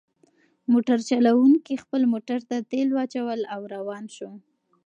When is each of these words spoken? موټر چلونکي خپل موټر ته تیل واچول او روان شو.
موټر 0.71 0.99
چلونکي 1.09 1.73
خپل 1.83 2.01
موټر 2.13 2.39
ته 2.49 2.55
تیل 2.71 2.89
واچول 2.93 3.41
او 3.53 3.61
روان 3.75 4.03
شو. 4.15 4.31